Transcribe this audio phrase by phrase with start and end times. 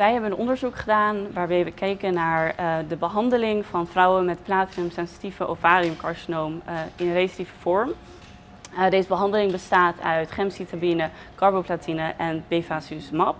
[0.00, 4.42] Wij hebben een onderzoek gedaan waarbij we keken naar uh, de behandeling van vrouwen met
[4.42, 7.92] platinum-sensitieve ovariumcarcinoom uh, in recidieve vorm.
[8.72, 13.36] Uh, deze behandeling bestaat uit gemcitabine, carboplatine en bevacizumab.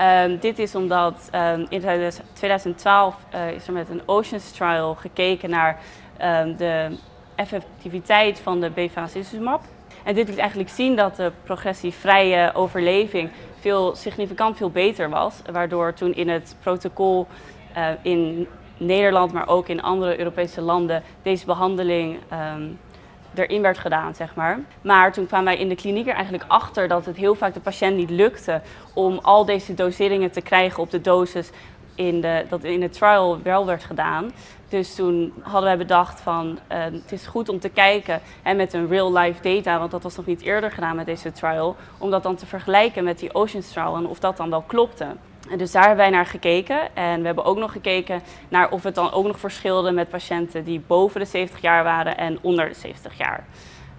[0.00, 3.16] Um, dit is omdat um, in 2012
[3.54, 5.78] is er met een Oceans Trial gekeken naar
[6.22, 6.96] um, de
[7.34, 9.64] effectiviteit van de bevacizumab.
[10.04, 15.42] En dit liet eigenlijk zien dat de progressievrije overleving veel, significant veel beter was.
[15.52, 17.26] Waardoor toen in het protocol
[17.76, 22.78] uh, in Nederland, maar ook in andere Europese landen, deze behandeling um,
[23.34, 24.60] erin werd gedaan, zeg maar.
[24.80, 27.60] Maar toen kwamen wij in de kliniek er eigenlijk achter dat het heel vaak de
[27.60, 28.60] patiënt niet lukte
[28.94, 31.50] om al deze doseringen te krijgen op de dosis
[31.98, 34.30] in dat in de trial wel werd gedaan.
[34.68, 38.72] Dus toen hadden wij bedacht van uh, het is goed om te kijken en met
[38.72, 42.10] een real life data, want dat was nog niet eerder gedaan met deze trial, om
[42.10, 45.06] dat dan te vergelijken met die Oceans trial en of dat dan wel klopte.
[45.50, 48.82] En dus daar hebben wij naar gekeken en we hebben ook nog gekeken naar of
[48.82, 52.68] het dan ook nog verschilde met patiënten die boven de 70 jaar waren en onder
[52.68, 53.44] de 70 jaar.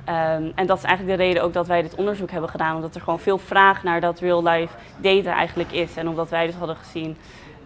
[0.09, 2.95] Um, en dat is eigenlijk de reden ook dat wij dit onderzoek hebben gedaan, omdat
[2.95, 6.55] er gewoon veel vraag naar dat real life data eigenlijk is en omdat wij dus
[6.55, 7.17] hadden gezien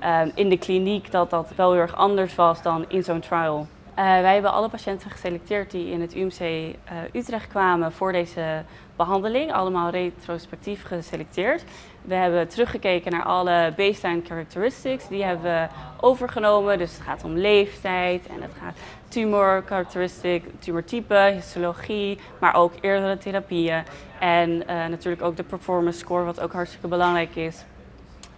[0.05, 3.67] um, in de kliniek dat dat wel heel erg anders was dan in zo'n trial.
[3.89, 6.73] Uh, wij hebben alle patiënten geselecteerd die in het UMC uh,
[7.13, 8.63] Utrecht kwamen voor deze
[8.95, 11.63] behandeling, allemaal retrospectief geselecteerd.
[12.01, 15.67] We hebben teruggekeken naar alle baseline characteristics, die hebben we
[16.01, 16.77] overgenomen.
[16.77, 18.75] Dus het gaat om leeftijd en het gaat
[19.07, 23.83] tumor characteristic, tumortype, histologie, maar ook eerdere therapieën.
[24.19, 27.63] En uh, natuurlijk ook de performance score, wat ook hartstikke belangrijk is.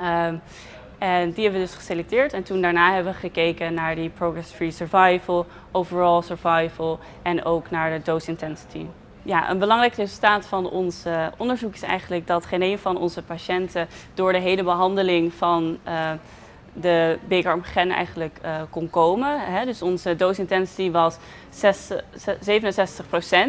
[0.01, 0.41] Um,
[0.97, 2.33] en die hebben we dus geselecteerd.
[2.33, 7.97] En toen daarna hebben we gekeken naar die progress-free survival, overall survival en ook naar
[7.97, 8.85] de dose intensity.
[9.23, 13.21] Ja, een belangrijk resultaat van ons uh, onderzoek is eigenlijk dat geen een van onze
[13.21, 16.11] patiënten door de hele behandeling van uh,
[16.73, 19.39] de BKRM-gen eigenlijk uh, kon komen.
[19.39, 19.65] Hè.
[19.65, 21.17] Dus onze dose intensity was
[21.49, 21.95] 6, 67%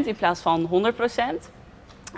[0.04, 1.55] in plaats van 100%.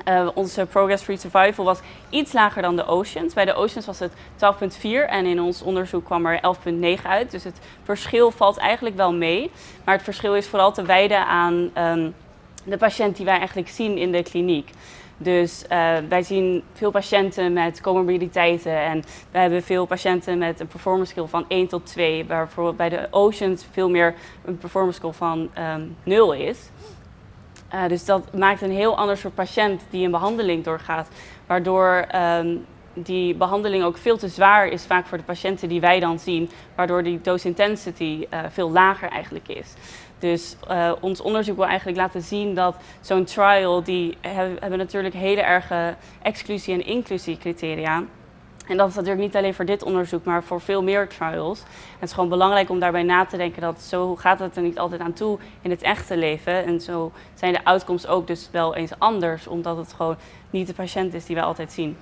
[0.08, 1.78] Uh, onze Progress Free Survival was
[2.10, 3.34] iets lager dan de Oceans.
[3.34, 6.40] Bij de Oceans was het 12,4 en in ons onderzoek kwam er
[6.98, 7.30] 11,9 uit.
[7.30, 9.50] Dus het verschil valt eigenlijk wel mee.
[9.84, 12.14] Maar het verschil is vooral te wijden aan um,
[12.64, 14.70] de patiënt die wij eigenlijk zien in de kliniek.
[15.20, 20.66] Dus uh, wij zien veel patiënten met comorbiditeiten en wij hebben veel patiënten met een
[20.66, 24.98] performance skill van 1 tot 2, waar bijvoorbeeld bij de Oceans veel meer een performance
[24.98, 26.58] skill van um, 0 is.
[27.74, 31.08] Uh, dus dat maakt een heel ander soort patiënt die een behandeling doorgaat.
[31.46, 36.00] Waardoor um, die behandeling ook veel te zwaar is vaak voor de patiënten die wij
[36.00, 36.50] dan zien.
[36.74, 39.74] Waardoor die dose intensity uh, veel lager eigenlijk is.
[40.18, 44.16] Dus uh, ons onderzoek wil eigenlijk laten zien dat zo'n trial, die
[44.60, 48.02] hebben natuurlijk hele erge exclusie- en inclusiecriteria.
[48.68, 51.58] En dat is natuurlijk niet alleen voor dit onderzoek, maar voor veel meer trials.
[51.98, 54.78] Het is gewoon belangrijk om daarbij na te denken dat zo gaat het er niet
[54.78, 56.64] altijd aan toe in het echte leven.
[56.64, 60.16] En zo zijn de outcomes ook dus wel eens anders, omdat het gewoon
[60.50, 61.96] niet de patiënt is die wij altijd zien.